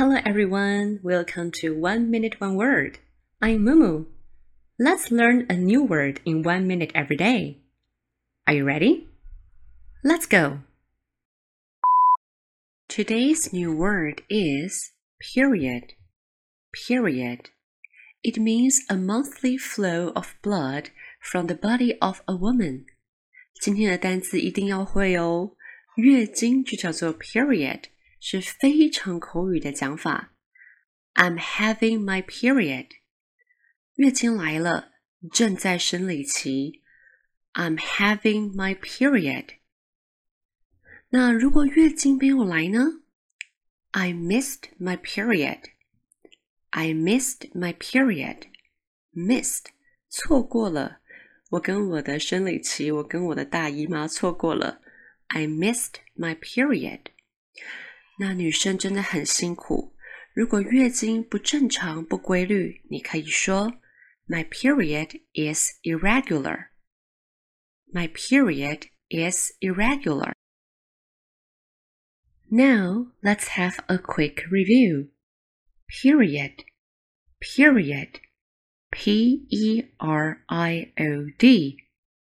[0.00, 2.98] Hello everyone, welcome to One Minute One Word.
[3.40, 4.04] I'm Mumu.
[4.78, 7.62] Let's learn a new word in one minute every day.
[8.46, 9.08] Are you ready?
[10.04, 10.58] Let's go.
[12.90, 15.94] Today's new word is period.
[16.86, 17.48] Period.
[18.22, 20.90] It means a monthly flow of blood
[21.22, 22.84] from the body of a woman.
[23.62, 25.56] 今天的单词一定要会哦。
[25.96, 27.84] 月经就叫做 period。
[28.21, 30.33] 是非常口语的讲法。
[31.15, 32.87] I'm having my period，
[33.95, 34.93] 月经来了，
[35.33, 36.81] 正在生理期。
[37.53, 39.57] I'm having my period。
[41.09, 43.01] 那如果月经没有来呢
[43.91, 45.63] ？I missed my period。
[46.69, 48.43] I missed my period。
[49.13, 49.65] Missed，
[50.07, 51.01] 错过了。
[51.49, 54.81] 我跟我的生理期，我跟我的大姨妈错过了。
[55.27, 57.07] I missed my period。
[58.20, 59.94] 那女生真的很辛苦。
[60.34, 63.80] 如果月经不正常、不规律，你可以说
[64.26, 66.68] My period is irregular.
[67.92, 70.32] My period is irregular.
[72.48, 75.10] Now let's have a quick review.
[75.88, 76.64] Period.
[77.40, 78.20] Period.
[78.90, 81.76] P E R I O D.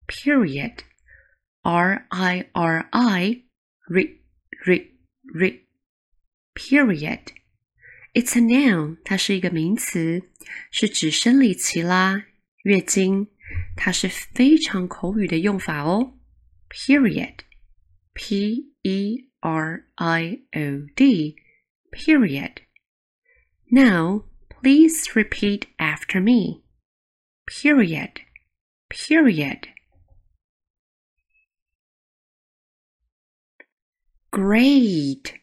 [0.08, 0.84] Period.
[1.62, 3.44] R I R I.
[3.90, 4.00] R,
[4.68, 4.80] R,
[5.36, 5.52] R.
[6.54, 7.34] Period.
[8.14, 10.30] It's a noun，它是一个名词，
[10.72, 12.26] 是指生理期啦、
[12.64, 13.28] 月经，
[13.76, 16.18] 它是非常口语的用法哦。
[16.70, 17.40] Period.
[18.14, 21.36] P E R I O D.
[21.92, 22.62] Period.
[23.70, 26.64] Now, please repeat after me.
[27.46, 28.22] Period.
[28.90, 29.68] Period.
[34.32, 35.39] Great.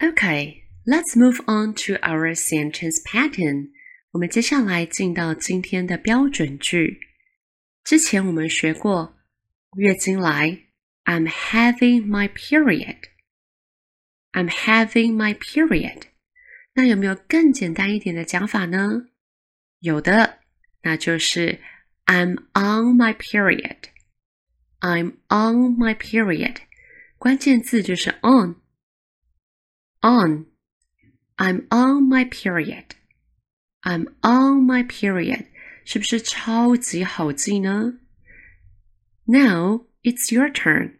[0.00, 3.70] Okay, let's move on to our sentence pattern.
[4.12, 7.00] 我们接下来进到今天的标准句。
[7.84, 9.16] 之前我们学过
[9.76, 10.64] 月经来，
[11.04, 12.96] I'm having my period.
[14.32, 16.02] I'm having my period.
[16.74, 19.06] 那有没有更简单一点的讲法呢？
[19.80, 20.40] 有的，
[20.82, 21.60] 那就是
[22.04, 23.76] I'm on my period.
[24.80, 26.56] I'm on my period.
[27.18, 28.56] 关键字就是 on。
[30.02, 30.46] on.
[31.38, 32.94] I'm on my period.
[33.84, 35.46] I'm on my period.
[35.84, 38.00] 是不是超级好记呢？
[39.26, 40.98] Now it's your turn.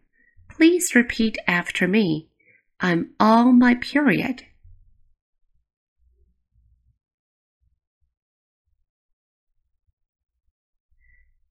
[0.49, 2.29] Please repeat after me.
[2.79, 4.45] I'm on my period.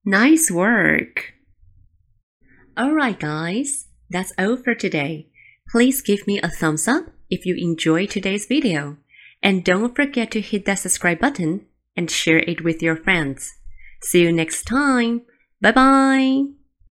[0.04, 1.34] Nice work!
[2.78, 5.28] Alright, guys, that's all for today.
[5.68, 8.97] Please give me a thumbs up if you enjoyed today's video.
[9.41, 11.65] And don't forget to hit that subscribe button
[11.97, 13.55] and share it with your friends.
[14.01, 15.23] See you next time.
[15.59, 16.60] Bye bye.